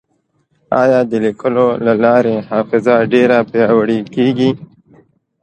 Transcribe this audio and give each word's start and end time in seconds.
ایا 0.81 0.99
د 1.09 1.11
لیکلو 1.25 1.67
له 1.85 1.93
لارې 2.03 2.35
حافظه 2.49 2.95
ډېره 3.13 3.37
پیاوړې 3.51 3.99
کېږي؟ 4.15 4.51